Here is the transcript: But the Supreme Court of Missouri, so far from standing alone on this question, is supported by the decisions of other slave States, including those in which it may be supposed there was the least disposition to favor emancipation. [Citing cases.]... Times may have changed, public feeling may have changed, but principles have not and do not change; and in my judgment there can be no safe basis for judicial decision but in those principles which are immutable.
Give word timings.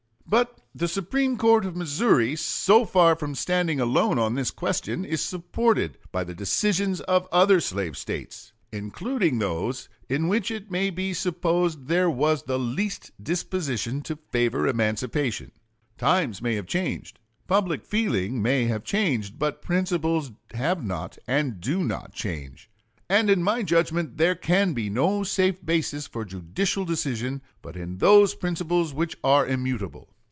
But 0.27 0.61
the 0.73 0.87
Supreme 0.87 1.35
Court 1.37 1.65
of 1.65 1.75
Missouri, 1.75 2.37
so 2.37 2.85
far 2.85 3.17
from 3.17 3.35
standing 3.35 3.81
alone 3.81 4.17
on 4.17 4.35
this 4.35 4.49
question, 4.49 5.03
is 5.03 5.19
supported 5.21 5.97
by 6.13 6.23
the 6.23 6.33
decisions 6.33 7.01
of 7.01 7.27
other 7.33 7.59
slave 7.59 7.97
States, 7.97 8.53
including 8.71 9.39
those 9.39 9.89
in 10.07 10.29
which 10.29 10.49
it 10.49 10.71
may 10.71 10.89
be 10.89 11.13
supposed 11.13 11.87
there 11.87 12.09
was 12.09 12.43
the 12.43 12.57
least 12.57 13.11
disposition 13.21 14.01
to 14.03 14.15
favor 14.31 14.69
emancipation. 14.69 15.47
[Citing 15.47 15.51
cases.]... 15.51 15.97
Times 16.37 16.41
may 16.41 16.55
have 16.55 16.65
changed, 16.65 17.19
public 17.45 17.83
feeling 17.83 18.41
may 18.41 18.67
have 18.67 18.85
changed, 18.85 19.37
but 19.37 19.61
principles 19.61 20.31
have 20.53 20.81
not 20.81 21.17
and 21.27 21.59
do 21.59 21.83
not 21.83 22.13
change; 22.13 22.69
and 23.09 23.29
in 23.29 23.43
my 23.43 23.63
judgment 23.63 24.15
there 24.15 24.35
can 24.35 24.71
be 24.71 24.89
no 24.89 25.23
safe 25.23 25.57
basis 25.65 26.07
for 26.07 26.23
judicial 26.23 26.85
decision 26.85 27.41
but 27.61 27.75
in 27.75 27.97
those 27.97 28.33
principles 28.33 28.93
which 28.93 29.17
are 29.25 29.45
immutable. 29.45 30.07